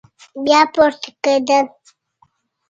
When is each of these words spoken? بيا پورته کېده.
بيا 0.43 0.61
پورته 0.73 1.09
کېده. 1.23 1.59